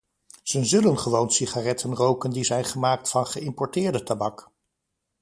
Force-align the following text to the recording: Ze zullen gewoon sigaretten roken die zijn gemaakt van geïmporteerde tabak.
Ze 0.43 0.63
zullen 0.65 0.99
gewoon 0.99 1.31
sigaretten 1.31 1.95
roken 1.95 2.31
die 2.31 2.43
zijn 2.43 2.63
gemaakt 2.65 3.09
van 3.09 3.27
geïmporteerde 3.27 4.03
tabak. 4.03 4.51